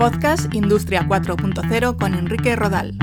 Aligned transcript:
Podcast 0.00 0.54
Industria 0.54 1.06
4.0 1.06 1.98
con 1.98 2.14
Enrique 2.14 2.56
Rodal. 2.56 2.96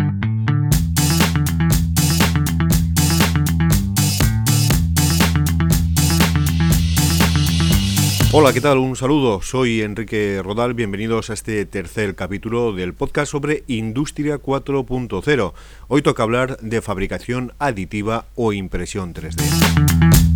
Hola, 8.31 8.51
¿qué 8.51 8.61
tal? 8.61 8.79
Un 8.79 8.95
saludo. 8.95 9.43
Soy 9.43 9.83
Enrique 9.83 10.41
Rodal. 10.43 10.73
Bienvenidos 10.73 11.29
a 11.29 11.33
este 11.33 11.67
tercer 11.67 12.15
capítulo 12.15 12.73
del 12.73 12.95
podcast 12.95 13.31
sobre 13.31 13.63
Industria 13.67 14.41
4.0. 14.41 15.53
Hoy 15.89 16.01
toca 16.01 16.23
hablar 16.23 16.57
de 16.61 16.81
fabricación 16.81 17.53
aditiva 17.59 18.25
o 18.33 18.53
impresión 18.53 19.13
3D. 19.13 20.26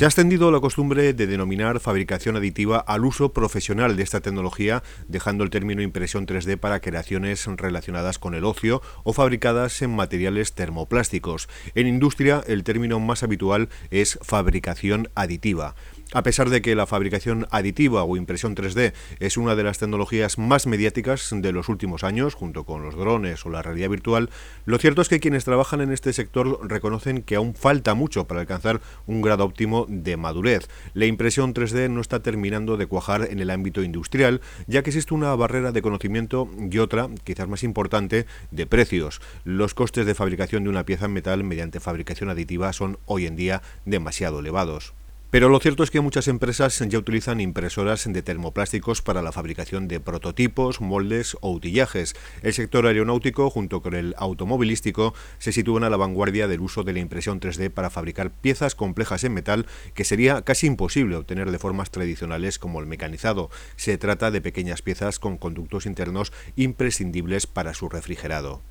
Se 0.00 0.06
ha 0.06 0.08
extendido 0.08 0.50
la 0.50 0.60
costumbre 0.60 1.12
de 1.12 1.26
denominar 1.26 1.78
fabricación 1.78 2.34
aditiva 2.34 2.78
al 2.78 3.04
uso 3.04 3.34
profesional 3.34 3.98
de 3.98 4.02
esta 4.02 4.22
tecnología, 4.22 4.82
dejando 5.08 5.44
el 5.44 5.50
término 5.50 5.82
impresión 5.82 6.26
3D 6.26 6.56
para 6.56 6.80
creaciones 6.80 7.44
relacionadas 7.44 8.18
con 8.18 8.34
el 8.34 8.46
ocio 8.46 8.80
o 9.04 9.12
fabricadas 9.12 9.82
en 9.82 9.94
materiales 9.94 10.54
termoplásticos. 10.54 11.50
En 11.74 11.86
industria, 11.86 12.42
el 12.46 12.64
término 12.64 12.98
más 12.98 13.22
habitual 13.22 13.68
es 13.90 14.18
fabricación 14.22 15.10
aditiva. 15.14 15.74
A 16.12 16.24
pesar 16.24 16.50
de 16.50 16.60
que 16.60 16.74
la 16.74 16.86
fabricación 16.86 17.46
aditiva 17.52 18.02
o 18.02 18.16
impresión 18.16 18.56
3D 18.56 18.94
es 19.20 19.36
una 19.36 19.54
de 19.54 19.62
las 19.62 19.78
tecnologías 19.78 20.38
más 20.38 20.66
mediáticas 20.66 21.28
de 21.32 21.52
los 21.52 21.68
últimos 21.68 22.02
años, 22.02 22.34
junto 22.34 22.64
con 22.64 22.82
los 22.82 22.96
drones 22.96 23.46
o 23.46 23.48
la 23.48 23.62
realidad 23.62 23.90
virtual, 23.90 24.28
lo 24.64 24.78
cierto 24.78 25.02
es 25.02 25.08
que 25.08 25.20
quienes 25.20 25.44
trabajan 25.44 25.80
en 25.80 25.92
este 25.92 26.12
sector 26.12 26.68
reconocen 26.68 27.22
que 27.22 27.36
aún 27.36 27.54
falta 27.54 27.94
mucho 27.94 28.26
para 28.26 28.40
alcanzar 28.40 28.80
un 29.06 29.22
grado 29.22 29.44
óptimo 29.44 29.86
de 29.88 30.16
madurez. 30.16 30.68
La 30.94 31.06
impresión 31.06 31.54
3D 31.54 31.88
no 31.88 32.00
está 32.00 32.20
terminando 32.24 32.76
de 32.76 32.86
cuajar 32.86 33.28
en 33.30 33.38
el 33.38 33.50
ámbito 33.50 33.84
industrial, 33.84 34.40
ya 34.66 34.82
que 34.82 34.90
existe 34.90 35.14
una 35.14 35.32
barrera 35.36 35.70
de 35.70 35.80
conocimiento 35.80 36.50
y 36.58 36.78
otra, 36.78 37.08
quizás 37.22 37.46
más 37.46 37.62
importante, 37.62 38.26
de 38.50 38.66
precios. 38.66 39.20
Los 39.44 39.74
costes 39.74 40.06
de 40.06 40.16
fabricación 40.16 40.64
de 40.64 40.70
una 40.70 40.84
pieza 40.84 41.04
en 41.04 41.12
metal 41.12 41.44
mediante 41.44 41.78
fabricación 41.78 42.30
aditiva 42.30 42.72
son 42.72 42.98
hoy 43.06 43.26
en 43.26 43.36
día 43.36 43.62
demasiado 43.84 44.40
elevados. 44.40 44.92
Pero 45.30 45.48
lo 45.48 45.60
cierto 45.60 45.84
es 45.84 45.92
que 45.92 46.00
muchas 46.00 46.26
empresas 46.26 46.76
ya 46.88 46.98
utilizan 46.98 47.40
impresoras 47.40 48.12
de 48.12 48.20
termoplásticos 48.20 49.00
para 49.00 49.22
la 49.22 49.30
fabricación 49.30 49.86
de 49.86 50.00
prototipos, 50.00 50.80
moldes 50.80 51.36
o 51.40 51.52
utillajes. 51.52 52.16
El 52.42 52.52
sector 52.52 52.84
aeronáutico, 52.84 53.48
junto 53.48 53.80
con 53.80 53.94
el 53.94 54.12
automovilístico, 54.18 55.14
se 55.38 55.52
sitúan 55.52 55.84
a 55.84 55.90
la 55.90 55.96
vanguardia 55.96 56.48
del 56.48 56.60
uso 56.60 56.82
de 56.82 56.94
la 56.94 56.98
impresión 56.98 57.38
3D 57.38 57.70
para 57.70 57.90
fabricar 57.90 58.32
piezas 58.32 58.74
complejas 58.74 59.22
en 59.22 59.34
metal 59.34 59.66
que 59.94 60.04
sería 60.04 60.42
casi 60.42 60.66
imposible 60.66 61.14
obtener 61.14 61.52
de 61.52 61.60
formas 61.60 61.92
tradicionales 61.92 62.58
como 62.58 62.80
el 62.80 62.86
mecanizado. 62.86 63.50
Se 63.76 63.98
trata 63.98 64.32
de 64.32 64.40
pequeñas 64.40 64.82
piezas 64.82 65.20
con 65.20 65.38
conductos 65.38 65.86
internos 65.86 66.32
imprescindibles 66.56 67.46
para 67.46 67.72
su 67.72 67.88
refrigerado. 67.88 68.62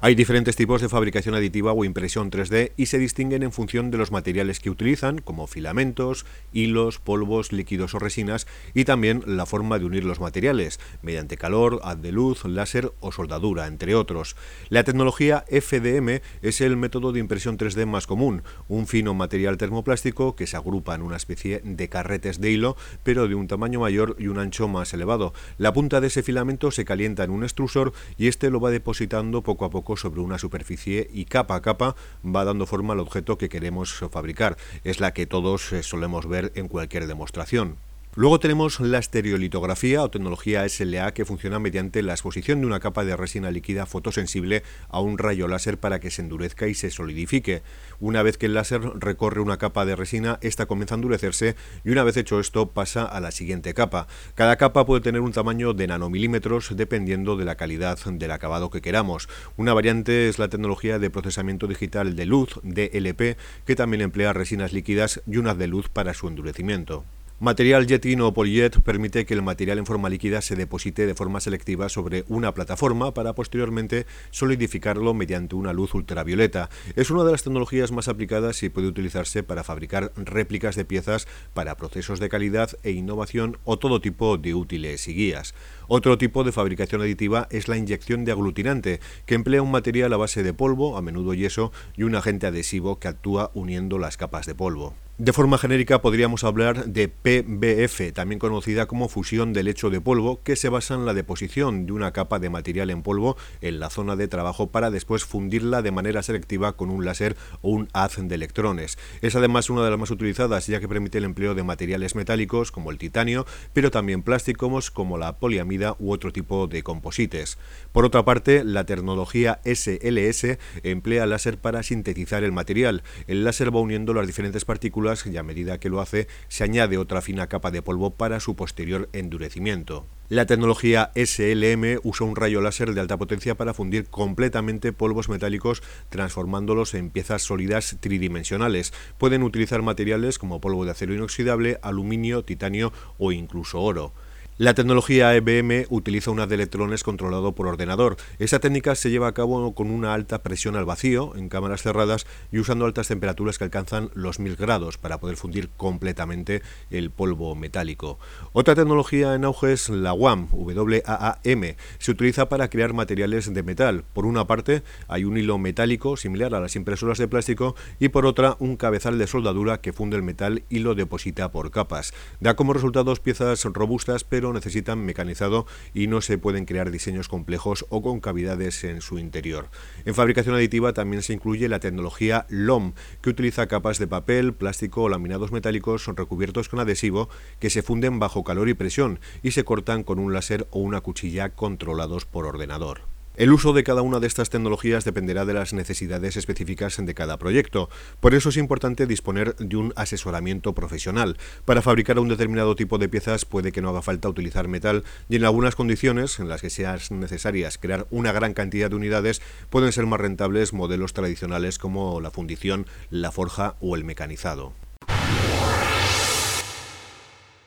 Hay 0.00 0.14
diferentes 0.14 0.54
tipos 0.54 0.80
de 0.80 0.88
fabricación 0.88 1.34
aditiva 1.34 1.72
o 1.72 1.84
impresión 1.84 2.30
3D 2.30 2.70
y 2.76 2.86
se 2.86 3.00
distinguen 3.00 3.42
en 3.42 3.50
función 3.50 3.90
de 3.90 3.98
los 3.98 4.12
materiales 4.12 4.60
que 4.60 4.70
utilizan, 4.70 5.18
como 5.18 5.48
filamentos, 5.48 6.24
hilos, 6.52 7.00
polvos, 7.00 7.50
líquidos 7.50 7.96
o 7.96 7.98
resinas, 7.98 8.46
y 8.74 8.84
también 8.84 9.24
la 9.26 9.44
forma 9.44 9.80
de 9.80 9.86
unir 9.86 10.04
los 10.04 10.20
materiales, 10.20 10.78
mediante 11.02 11.36
calor, 11.36 11.80
haz 11.82 12.00
de 12.00 12.12
luz, 12.12 12.44
láser 12.44 12.92
o 13.00 13.10
soldadura, 13.10 13.66
entre 13.66 13.96
otros. 13.96 14.36
La 14.68 14.84
tecnología 14.84 15.44
FDM 15.50 16.20
es 16.42 16.60
el 16.60 16.76
método 16.76 17.10
de 17.10 17.18
impresión 17.18 17.58
3D 17.58 17.84
más 17.84 18.06
común, 18.06 18.44
un 18.68 18.86
fino 18.86 19.14
material 19.14 19.56
termoplástico 19.56 20.36
que 20.36 20.46
se 20.46 20.56
agrupa 20.56 20.94
en 20.94 21.02
una 21.02 21.16
especie 21.16 21.60
de 21.64 21.88
carretes 21.88 22.40
de 22.40 22.52
hilo, 22.52 22.76
pero 23.02 23.26
de 23.26 23.34
un 23.34 23.48
tamaño 23.48 23.80
mayor 23.80 24.14
y 24.20 24.28
un 24.28 24.38
ancho 24.38 24.68
más 24.68 24.94
elevado. 24.94 25.34
La 25.56 25.72
punta 25.72 26.00
de 26.00 26.06
ese 26.06 26.22
filamento 26.22 26.70
se 26.70 26.84
calienta 26.84 27.24
en 27.24 27.30
un 27.30 27.42
extrusor 27.42 27.92
y 28.16 28.28
este 28.28 28.48
lo 28.50 28.60
va 28.60 28.70
depositando 28.70 29.42
poco 29.42 29.64
a 29.64 29.70
poco 29.70 29.87
sobre 29.96 30.20
una 30.20 30.38
superficie 30.38 31.08
y 31.12 31.24
capa 31.24 31.56
a 31.56 31.62
capa 31.62 31.96
va 32.24 32.44
dando 32.44 32.66
forma 32.66 32.92
al 32.92 33.00
objeto 33.00 33.38
que 33.38 33.48
queremos 33.48 34.04
fabricar. 34.10 34.56
Es 34.84 35.00
la 35.00 35.12
que 35.12 35.26
todos 35.26 35.72
eh, 35.72 35.82
solemos 35.82 36.26
ver 36.26 36.52
en 36.54 36.68
cualquier 36.68 37.06
demostración. 37.06 37.76
Luego 38.14 38.40
tenemos 38.40 38.80
la 38.80 38.98
estereolitografía 38.98 40.02
o 40.02 40.10
tecnología 40.10 40.68
SLA 40.68 41.12
que 41.12 41.24
funciona 41.24 41.60
mediante 41.60 42.02
la 42.02 42.14
exposición 42.14 42.60
de 42.60 42.66
una 42.66 42.80
capa 42.80 43.04
de 43.04 43.16
resina 43.16 43.50
líquida 43.50 43.86
fotosensible 43.86 44.64
a 44.88 45.00
un 45.00 45.18
rayo 45.18 45.46
láser 45.46 45.78
para 45.78 46.00
que 46.00 46.10
se 46.10 46.22
endurezca 46.22 46.66
y 46.66 46.74
se 46.74 46.90
solidifique. 46.90 47.62
Una 48.00 48.24
vez 48.24 48.36
que 48.36 48.46
el 48.46 48.54
láser 48.54 48.80
recorre 48.96 49.40
una 49.40 49.58
capa 49.58 49.84
de 49.84 49.94
resina, 49.94 50.38
esta 50.40 50.66
comienza 50.66 50.94
a 50.94 50.96
endurecerse 50.96 51.54
y 51.84 51.90
una 51.90 52.02
vez 52.02 52.16
hecho 52.16 52.40
esto 52.40 52.70
pasa 52.70 53.04
a 53.04 53.20
la 53.20 53.30
siguiente 53.30 53.72
capa. 53.72 54.08
Cada 54.34 54.56
capa 54.56 54.84
puede 54.84 55.02
tener 55.02 55.20
un 55.20 55.32
tamaño 55.32 55.72
de 55.72 55.86
nanomilímetros 55.86 56.76
dependiendo 56.76 57.36
de 57.36 57.44
la 57.44 57.56
calidad 57.56 57.98
del 58.04 58.30
acabado 58.32 58.70
que 58.70 58.80
queramos. 58.80 59.28
Una 59.56 59.74
variante 59.74 60.28
es 60.28 60.40
la 60.40 60.48
tecnología 60.48 60.98
de 60.98 61.10
procesamiento 61.10 61.68
digital 61.68 62.16
de 62.16 62.26
luz, 62.26 62.58
DLP, 62.64 63.36
que 63.64 63.76
también 63.76 64.00
emplea 64.00 64.32
resinas 64.32 64.72
líquidas 64.72 65.22
y 65.26 65.36
unas 65.36 65.58
de 65.58 65.68
luz 65.68 65.88
para 65.88 66.14
su 66.14 66.26
endurecimiento. 66.26 67.04
Material 67.40 67.86
Jetin 67.86 68.20
o 68.22 68.34
Polyjet 68.34 68.80
permite 68.82 69.24
que 69.24 69.32
el 69.32 69.42
material 69.42 69.78
en 69.78 69.86
forma 69.86 70.08
líquida 70.08 70.42
se 70.42 70.56
deposite 70.56 71.06
de 71.06 71.14
forma 71.14 71.38
selectiva 71.38 71.88
sobre 71.88 72.24
una 72.26 72.52
plataforma 72.52 73.14
para 73.14 73.36
posteriormente 73.36 74.06
solidificarlo 74.32 75.14
mediante 75.14 75.54
una 75.54 75.72
luz 75.72 75.94
ultravioleta. 75.94 76.68
Es 76.96 77.12
una 77.12 77.22
de 77.22 77.30
las 77.30 77.44
tecnologías 77.44 77.92
más 77.92 78.08
aplicadas 78.08 78.60
y 78.64 78.70
puede 78.70 78.88
utilizarse 78.88 79.44
para 79.44 79.62
fabricar 79.62 80.10
réplicas 80.16 80.74
de 80.74 80.84
piezas 80.84 81.28
para 81.54 81.76
procesos 81.76 82.18
de 82.18 82.28
calidad 82.28 82.70
e 82.82 82.90
innovación 82.90 83.58
o 83.62 83.78
todo 83.78 84.00
tipo 84.00 84.36
de 84.36 84.54
útiles 84.54 85.06
y 85.06 85.14
guías. 85.14 85.54
Otro 85.86 86.18
tipo 86.18 86.42
de 86.42 86.50
fabricación 86.50 87.02
aditiva 87.02 87.46
es 87.52 87.68
la 87.68 87.76
inyección 87.76 88.24
de 88.24 88.32
aglutinante, 88.32 88.98
que 89.26 89.36
emplea 89.36 89.62
un 89.62 89.70
material 89.70 90.12
a 90.12 90.16
base 90.16 90.42
de 90.42 90.54
polvo, 90.54 90.96
a 90.96 91.02
menudo 91.02 91.34
yeso, 91.34 91.70
y 91.96 92.02
un 92.02 92.16
agente 92.16 92.48
adhesivo 92.48 92.98
que 92.98 93.06
actúa 93.06 93.52
uniendo 93.54 94.00
las 94.00 94.16
capas 94.16 94.44
de 94.44 94.56
polvo. 94.56 94.96
De 95.18 95.32
forma 95.32 95.58
genérica 95.58 96.00
podríamos 96.00 96.44
hablar 96.44 96.86
de 96.86 97.08
PBF, 97.08 98.12
también 98.14 98.38
conocida 98.38 98.86
como 98.86 99.08
fusión 99.08 99.52
de 99.52 99.64
lecho 99.64 99.90
de 99.90 100.00
polvo, 100.00 100.44
que 100.44 100.54
se 100.54 100.68
basa 100.68 100.94
en 100.94 101.06
la 101.06 101.12
deposición 101.12 101.86
de 101.86 101.92
una 101.92 102.12
capa 102.12 102.38
de 102.38 102.50
material 102.50 102.88
en 102.90 103.02
polvo 103.02 103.36
en 103.60 103.80
la 103.80 103.90
zona 103.90 104.14
de 104.14 104.28
trabajo 104.28 104.68
para 104.68 104.92
después 104.92 105.24
fundirla 105.24 105.82
de 105.82 105.90
manera 105.90 106.22
selectiva 106.22 106.76
con 106.76 106.88
un 106.88 107.04
láser 107.04 107.34
o 107.62 107.70
un 107.70 107.88
haz 107.94 108.14
de 108.16 108.32
electrones. 108.32 108.96
Es 109.20 109.34
además 109.34 109.70
una 109.70 109.82
de 109.82 109.90
las 109.90 109.98
más 109.98 110.12
utilizadas 110.12 110.68
ya 110.68 110.78
que 110.78 110.86
permite 110.86 111.18
el 111.18 111.24
empleo 111.24 111.56
de 111.56 111.64
materiales 111.64 112.14
metálicos 112.14 112.70
como 112.70 112.92
el 112.92 112.98
titanio, 112.98 113.44
pero 113.72 113.90
también 113.90 114.22
plásticos 114.22 114.92
como 114.92 115.18
la 115.18 115.40
poliamida 115.40 115.96
u 115.98 116.12
otro 116.12 116.32
tipo 116.32 116.68
de 116.68 116.84
composites. 116.84 117.58
Por 117.90 118.04
otra 118.04 118.24
parte, 118.24 118.62
la 118.62 118.86
tecnología 118.86 119.58
SLS 119.64 120.58
emplea 120.84 121.26
láser 121.26 121.58
para 121.58 121.82
sintetizar 121.82 122.44
el 122.44 122.52
material. 122.52 123.02
El 123.26 123.42
láser 123.42 123.74
va 123.74 123.80
uniendo 123.80 124.14
las 124.14 124.28
diferentes 124.28 124.64
partículas 124.64 125.07
y 125.26 125.36
a 125.36 125.42
medida 125.42 125.78
que 125.78 125.88
lo 125.88 126.00
hace 126.00 126.28
se 126.48 126.64
añade 126.64 126.98
otra 126.98 127.22
fina 127.22 127.46
capa 127.46 127.70
de 127.70 127.82
polvo 127.82 128.10
para 128.10 128.40
su 128.40 128.56
posterior 128.56 129.08
endurecimiento. 129.12 130.06
La 130.28 130.44
tecnología 130.44 131.10
SLM 131.14 132.00
usa 132.02 132.26
un 132.26 132.36
rayo 132.36 132.60
láser 132.60 132.92
de 132.92 133.00
alta 133.00 133.16
potencia 133.16 133.54
para 133.54 133.72
fundir 133.72 134.10
completamente 134.10 134.92
polvos 134.92 135.30
metálicos 135.30 135.82
transformándolos 136.10 136.92
en 136.92 137.08
piezas 137.08 137.40
sólidas 137.40 137.96
tridimensionales. 138.00 138.92
Pueden 139.16 139.42
utilizar 139.42 139.80
materiales 139.80 140.38
como 140.38 140.60
polvo 140.60 140.84
de 140.84 140.90
acero 140.90 141.14
inoxidable, 141.14 141.78
aluminio, 141.80 142.44
titanio 142.44 142.92
o 143.16 143.32
incluso 143.32 143.80
oro. 143.80 144.12
La 144.60 144.74
tecnología 144.74 145.36
EBM 145.36 145.86
utiliza 145.88 146.32
un 146.32 146.40
haz 146.40 146.48
de 146.48 146.56
electrones 146.56 147.04
controlado 147.04 147.54
por 147.54 147.68
ordenador. 147.68 148.16
Esa 148.40 148.58
técnica 148.58 148.96
se 148.96 149.08
lleva 149.08 149.28
a 149.28 149.32
cabo 149.32 149.72
con 149.72 149.88
una 149.88 150.14
alta 150.14 150.42
presión 150.42 150.74
al 150.74 150.84
vacío, 150.84 151.36
en 151.36 151.48
cámaras 151.48 151.82
cerradas 151.82 152.26
y 152.50 152.58
usando 152.58 152.84
altas 152.84 153.06
temperaturas 153.06 153.56
que 153.56 153.62
alcanzan 153.62 154.10
los 154.14 154.40
1000 154.40 154.56
grados 154.56 154.98
para 154.98 155.20
poder 155.20 155.36
fundir 155.36 155.68
completamente 155.76 156.62
el 156.90 157.12
polvo 157.12 157.54
metálico. 157.54 158.18
Otra 158.52 158.74
tecnología 158.74 159.36
en 159.36 159.44
auge 159.44 159.74
es 159.74 159.90
la 159.90 160.12
WAM, 160.12 160.48
WAAM. 160.50 161.76
Se 162.00 162.10
utiliza 162.10 162.48
para 162.48 162.68
crear 162.68 162.94
materiales 162.94 163.54
de 163.54 163.62
metal. 163.62 164.02
Por 164.12 164.26
una 164.26 164.48
parte, 164.48 164.82
hay 165.06 165.22
un 165.22 165.38
hilo 165.38 165.58
metálico 165.58 166.16
similar 166.16 166.56
a 166.56 166.60
las 166.60 166.74
impresoras 166.74 167.18
de 167.18 167.28
plástico 167.28 167.76
y 168.00 168.08
por 168.08 168.26
otra, 168.26 168.56
un 168.58 168.76
cabezal 168.76 169.18
de 169.18 169.28
soldadura 169.28 169.80
que 169.80 169.92
funde 169.92 170.16
el 170.16 170.24
metal 170.24 170.64
y 170.68 170.80
lo 170.80 170.96
deposita 170.96 171.52
por 171.52 171.70
capas. 171.70 172.12
Da 172.40 172.56
como 172.56 172.72
resultados 172.72 173.20
piezas 173.20 173.62
robustas 173.62 174.24
pero 174.24 174.47
necesitan 174.52 175.04
mecanizado 175.04 175.66
y 175.94 176.06
no 176.06 176.20
se 176.20 176.38
pueden 176.38 176.64
crear 176.64 176.90
diseños 176.90 177.28
complejos 177.28 177.86
o 177.88 178.02
con 178.02 178.20
cavidades 178.20 178.84
en 178.84 179.00
su 179.00 179.18
interior. 179.18 179.68
En 180.04 180.14
fabricación 180.14 180.54
aditiva 180.54 180.92
también 180.92 181.22
se 181.22 181.32
incluye 181.32 181.68
la 181.68 181.80
tecnología 181.80 182.46
LOM, 182.48 182.92
que 183.20 183.30
utiliza 183.30 183.66
capas 183.66 183.98
de 183.98 184.06
papel, 184.06 184.54
plástico 184.54 185.02
o 185.02 185.08
laminados 185.08 185.52
metálicos 185.52 186.06
recubiertos 186.06 186.68
con 186.68 186.80
adhesivo 186.80 187.28
que 187.58 187.70
se 187.70 187.82
funden 187.82 188.18
bajo 188.18 188.44
calor 188.44 188.68
y 188.68 188.74
presión 188.74 189.20
y 189.42 189.52
se 189.52 189.64
cortan 189.64 190.04
con 190.04 190.18
un 190.18 190.32
láser 190.32 190.66
o 190.70 190.80
una 190.80 191.00
cuchilla 191.00 191.50
controlados 191.50 192.24
por 192.24 192.46
ordenador. 192.46 193.17
El 193.38 193.52
uso 193.52 193.72
de 193.72 193.84
cada 193.84 194.02
una 194.02 194.18
de 194.18 194.26
estas 194.26 194.50
tecnologías 194.50 195.04
dependerá 195.04 195.44
de 195.44 195.54
las 195.54 195.72
necesidades 195.72 196.36
específicas 196.36 196.96
de 196.98 197.14
cada 197.14 197.38
proyecto. 197.38 197.88
Por 198.18 198.34
eso 198.34 198.48
es 198.48 198.56
importante 198.56 199.06
disponer 199.06 199.54
de 199.54 199.76
un 199.76 199.92
asesoramiento 199.94 200.74
profesional. 200.74 201.36
Para 201.64 201.80
fabricar 201.80 202.18
un 202.18 202.28
determinado 202.28 202.74
tipo 202.74 202.98
de 202.98 203.08
piezas 203.08 203.44
puede 203.44 203.70
que 203.70 203.80
no 203.80 203.90
haga 203.90 204.02
falta 204.02 204.28
utilizar 204.28 204.66
metal 204.66 205.04
y 205.28 205.36
en 205.36 205.44
algunas 205.44 205.76
condiciones 205.76 206.40
en 206.40 206.48
las 206.48 206.62
que 206.62 206.68
sean 206.68 206.98
necesarias 207.10 207.78
crear 207.78 208.08
una 208.10 208.32
gran 208.32 208.54
cantidad 208.54 208.90
de 208.90 208.96
unidades 208.96 209.40
pueden 209.70 209.92
ser 209.92 210.06
más 210.06 210.18
rentables 210.18 210.72
modelos 210.72 211.12
tradicionales 211.12 211.78
como 211.78 212.20
la 212.20 212.32
fundición, 212.32 212.86
la 213.08 213.30
forja 213.30 213.76
o 213.78 213.94
el 213.94 214.02
mecanizado. 214.02 214.72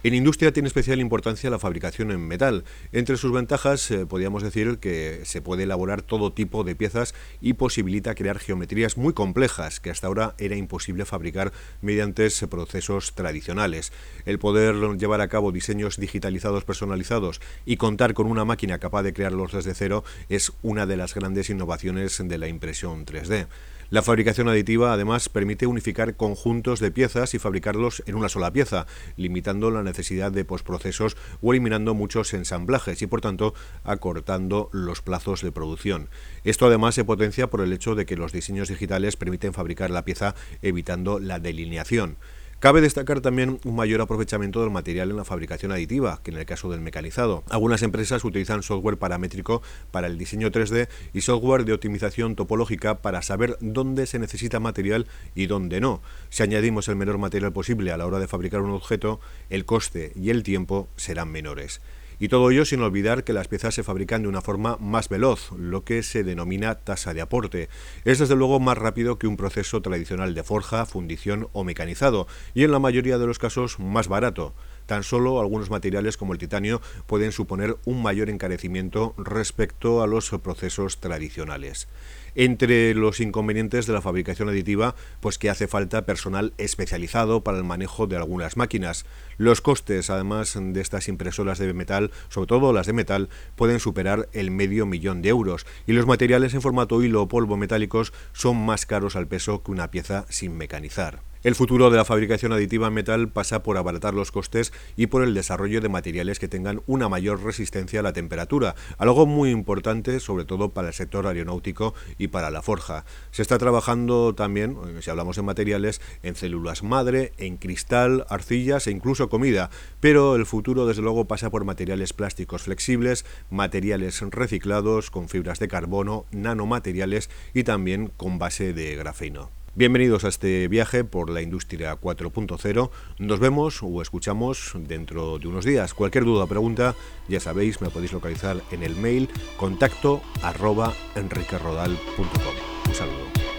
En 0.04 0.16
industria 0.16 0.52
tiene 0.52 0.66
especial 0.66 1.00
importancia 1.00 1.52
la 1.52 1.60
fabricación 1.60 2.10
en 2.10 2.28
metal. 2.28 2.64
Entre 2.92 3.18
sus 3.18 3.32
ventajas 3.32 3.92
eh, 3.92 4.08
podríamos 4.08 4.42
decir 4.42 4.80
que 4.80 5.22
se 5.26 5.44
puede 5.44 5.64
elaborar 5.64 6.02
todo 6.02 6.34
tipo 6.34 6.64
de 6.64 6.76
piezas 6.76 7.14
y 7.40 7.54
posibilita 7.54 8.16
crear 8.16 8.40
geometrías 8.40 8.98
muy 8.98 9.14
complejas 9.14 9.80
que 9.80 9.92
hasta 9.92 10.08
ahora 10.08 10.34
era 10.40 10.56
imposible 10.56 11.06
fabricar 11.06 11.54
mediante 11.82 12.28
procesos 12.50 13.14
tradicionales. 13.14 13.92
El 14.26 14.40
poder 14.40 14.76
llevar 14.98 15.22
a 15.22 15.28
cabo 15.28 15.52
diseños 15.52 15.98
digitalizados 15.98 16.64
personalizados 16.64 17.40
y 17.68 17.78
contar 17.78 18.16
con 18.16 18.26
una 18.26 18.44
máquina 18.44 18.80
capaz 18.80 19.04
de 19.04 19.14
crearlos 19.14 19.52
desde 19.52 19.76
cero 19.76 20.04
es 20.30 20.52
una 20.64 20.88
de 20.88 20.98
las 20.98 21.14
grandes 21.14 21.52
innovaciones 21.52 22.20
de 22.28 22.38
la 22.40 22.48
impresión 22.48 23.06
3D. 23.06 23.46
La 23.92 24.02
fabricación 24.02 24.48
aditiva 24.48 24.94
además 24.94 25.28
permite 25.28 25.68
unificar 25.68 26.16
conjuntos 26.16 26.80
de 26.80 26.92
piezas 26.92 27.34
y 27.34 27.40
fabricarlos 27.40 28.02
en 28.06 28.16
una 28.16 28.30
sola 28.30 28.54
pieza, 28.54 28.88
limitando 29.18 29.70
la 29.70 29.84
necesidad 29.84 30.32
de 30.32 30.46
postprocesos 30.46 31.18
o 31.42 31.52
eliminando 31.52 31.94
muchos 31.94 32.34
ensamblajes 32.34 33.02
y 33.02 33.08
por 33.08 33.20
tanto 33.20 33.54
acortando 33.84 34.70
los 34.72 35.02
plazos 35.02 35.42
de 35.42 35.52
producción. 35.52 36.08
Esto 36.46 36.68
además 36.68 36.96
se 36.96 37.04
potencia 37.04 37.50
por 37.50 37.60
el 37.60 37.74
hecho 37.74 37.94
de 37.94 38.06
que 38.06 38.16
los 38.16 38.32
diseños 38.32 38.70
digitales 38.70 39.18
permiten 39.18 39.52
fabricar 39.52 39.90
la 39.90 40.06
pieza 40.06 40.36
evitando 40.62 41.20
la 41.20 41.40
delineación. 41.40 42.16
Cabe 42.62 42.80
destacar 42.80 43.22
también 43.22 43.60
un 43.66 43.76
mayor 43.76 44.02
aprovechamiento 44.02 44.62
del 44.62 44.70
material 44.70 45.10
en 45.10 45.18
la 45.18 45.26
fabricación 45.26 45.72
aditiva, 45.72 46.20
que 46.24 46.30
en 46.30 46.38
el 46.38 46.46
caso 46.46 46.70
del 46.70 46.80
mecanizado. 46.80 47.44
Algunas 47.50 47.82
empresas 47.82 48.24
utilizan 48.24 48.62
software 48.62 48.98
paramétrico 48.98 49.64
para 49.90 50.06
el 50.06 50.20
diseño 50.20 50.52
3D 50.52 50.88
y 51.12 51.22
software 51.22 51.66
de 51.66 51.74
optimización 51.74 52.36
topológica 52.36 53.02
para 53.02 53.24
saber 53.24 53.58
dónde 53.62 54.06
se 54.06 54.20
necesita 54.20 54.60
material 54.60 55.08
y 55.34 55.48
dónde 55.48 55.82
no. 55.82 56.04
Si 56.30 56.44
añadimos 56.44 56.88
el 56.88 56.98
menor 56.98 57.18
material 57.18 57.52
posible 57.52 57.92
a 57.92 57.98
la 57.98 58.06
hora 58.06 58.20
de 58.20 58.28
fabricar 58.28 58.62
un 58.62 58.70
objeto, 58.70 59.20
el 59.50 59.66
coste 59.66 60.12
y 60.16 60.30
el 60.30 60.44
tiempo 60.44 60.88
serán 60.98 61.32
menores. 61.32 61.82
Y 62.22 62.28
todo 62.28 62.52
ello 62.52 62.66
sin 62.66 62.84
olvidar 62.84 63.24
que 63.24 63.34
las 63.34 63.48
piezas 63.48 63.74
se 63.74 63.82
fabrican 63.82 64.22
de 64.22 64.28
una 64.28 64.42
forma 64.42 64.78
más 64.80 65.10
veloz, 65.10 65.52
lo 65.54 65.84
que 65.84 66.04
se 66.04 66.24
denomina 66.24 66.76
tasa 66.76 67.16
de 67.16 67.22
aporte. 67.22 67.68
Es 68.06 68.20
desde 68.20 68.36
luego 68.36 68.60
más 68.60 68.78
rápido 68.78 69.18
que 69.18 69.26
un 69.26 69.38
proceso 69.38 69.82
tradicional 69.82 70.36
de 70.36 70.44
forja, 70.44 70.86
fundición 70.86 71.48
o 71.52 71.64
mecanizado, 71.64 72.28
y 72.54 72.64
en 72.64 72.72
la 72.72 72.78
mayoría 72.78 73.18
de 73.18 73.26
los 73.26 73.40
casos 73.40 73.80
más 73.80 74.08
barato. 74.08 74.54
Tan 74.86 75.04
solo 75.04 75.40
algunos 75.40 75.70
materiales 75.70 76.18
como 76.18 76.34
el 76.34 76.40
titanio 76.40 76.82
pueden 77.08 77.32
suponer 77.32 77.78
un 77.86 78.02
mayor 78.02 78.30
encarecimiento 78.30 79.14
respecto 79.18 80.02
a 80.02 80.08
los 80.08 80.30
procesos 80.30 81.00
tradicionales. 81.00 81.88
Entre 82.34 82.94
los 82.94 83.20
inconvenientes 83.20 83.88
de 83.88 83.94
la 83.94 84.02
fabricación 84.02 84.48
aditiva, 84.48 84.96
pues 85.20 85.38
que 85.38 85.50
hace 85.50 85.68
falta 85.68 86.06
personal 86.06 86.54
especializado 86.58 87.44
para 87.44 87.58
el 87.58 87.66
manejo 87.66 88.08
de 88.08 88.16
algunas 88.16 88.56
máquinas. 88.56 89.06
Los 89.38 89.60
costes, 89.60 90.10
además 90.10 90.58
de 90.58 90.80
estas 90.80 91.10
impresoras 91.10 91.60
de 91.60 91.74
metal, 91.74 92.12
sobre 92.30 92.48
todo 92.48 92.72
las 92.72 92.88
de 92.88 92.94
metal, 92.94 93.30
pueden 93.58 93.82
superar 93.82 94.30
el 94.32 94.50
medio 94.50 94.86
millón 94.86 95.22
de 95.22 95.30
euros 95.30 95.66
y 95.86 95.92
los 95.92 96.06
materiales 96.06 96.54
en 96.54 96.62
formato 96.62 97.02
hilo 97.04 97.22
o 97.22 97.28
polvo 97.28 97.58
metálicos 97.58 98.14
son 98.32 98.66
más 98.66 98.86
caros 98.86 99.18
al 99.18 99.28
peso 99.28 99.62
que 99.62 99.72
una 99.72 99.92
pieza 99.92 100.26
sin 100.30 100.56
mecanizar. 100.58 101.31
El 101.44 101.56
futuro 101.56 101.90
de 101.90 101.98
la 101.98 102.06
fabricación 102.06 102.54
aditiva 102.54 102.90
en 102.90 102.94
metal 102.94 103.30
pasa 103.30 103.64
por 103.64 103.76
abaratar 103.76 104.14
los 104.14 104.32
costes 104.32 104.72
y 104.96 105.08
por 105.08 105.24
el 105.24 105.34
desarrollo 105.34 105.82
de 105.82 105.90
materiales 105.90 106.38
que 106.38 106.48
tengan 106.48 106.84
una 106.86 107.10
mayor 107.10 107.44
resistencia 107.44 108.02
a 108.02 108.04
la 108.04 108.14
temperatura, 108.14 108.76
algo 109.00 109.26
muy 109.26 109.50
importante 109.50 110.20
sobre 110.20 110.46
todo 110.46 110.70
para 110.70 110.90
el 110.90 110.94
sector 110.94 111.26
aeronáutico 111.26 111.96
y 112.20 112.28
para 112.28 112.52
la 112.52 112.62
forja. 112.62 113.06
Se 113.32 113.42
está 113.42 113.58
trabajando 113.58 114.36
también, 114.36 114.78
si 115.00 115.10
hablamos 115.10 115.36
de 115.36 115.42
materiales, 115.42 116.00
en 116.22 116.36
células 116.36 116.84
madre, 116.84 117.34
en 117.40 117.58
cristal, 117.58 118.24
arcillas 118.30 118.86
e 118.86 118.92
incluso 118.92 119.28
comida, 119.28 119.72
pero 120.00 120.36
el 120.36 120.46
futuro 120.46 120.86
desde 120.86 121.02
luego 121.02 121.26
pasa 121.26 121.50
por 121.50 121.66
materiales 121.66 122.14
plásticos 122.14 122.62
flexibles, 122.62 123.26
materiales 123.50 124.22
reciclados 124.30 125.10
con 125.10 125.28
fibras 125.28 125.58
de 125.58 125.68
carbono, 125.68 126.28
nanomateriales 126.30 127.32
y 127.56 127.64
también 127.64 128.12
con 128.16 128.38
base 128.38 128.74
de 128.74 128.96
grafeno. 128.96 129.61
Bienvenidos 129.74 130.26
a 130.26 130.28
este 130.28 130.68
viaje 130.68 131.06
por 131.06 131.30
la 131.30 131.42
industria 131.42 131.96
4.0. 131.96 132.90
Nos 133.20 133.40
vemos 133.40 133.82
o 133.82 134.02
escuchamos 134.02 134.74
dentro 134.76 135.40
de 135.40 135.48
unos 135.48 135.64
días. 135.64 135.94
Cualquier 135.94 136.26
duda 136.26 136.44
o 136.44 136.48
pregunta, 136.48 136.94
ya 137.30 137.40
sabéis, 137.40 137.80
me 137.80 137.90
podéis 137.90 138.12
localizar 138.12 138.62
en 138.72 138.84
el 138.84 138.98
mail 138.98 139.30
contacto 139.56 140.22
arroba. 140.44 140.94
Un 141.16 142.94
saludo. 142.94 143.51